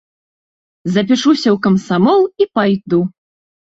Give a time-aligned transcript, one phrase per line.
[0.95, 2.99] Запішуся ў камсамол і пайду.